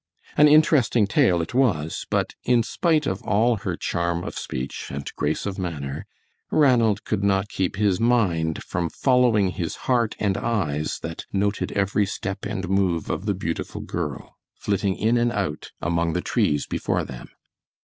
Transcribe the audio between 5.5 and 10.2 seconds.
manner, Ranald could not keep his mind from following his heart